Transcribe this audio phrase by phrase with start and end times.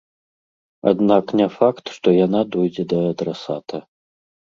[0.91, 3.77] Аднак не факт, што яна дойдзе да адрасата.